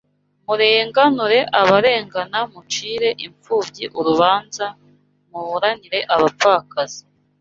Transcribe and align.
murenganure 0.45 1.39
abarengana 1.61 2.39
mucire 2.51 3.09
imfubyi 3.25 3.85
urubanza 3.99 4.65
muburanire 5.29 5.99
abapfakazi 6.15 7.01